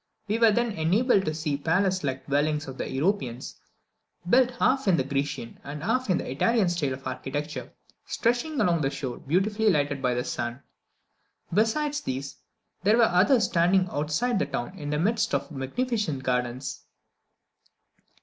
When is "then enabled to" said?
0.51-1.33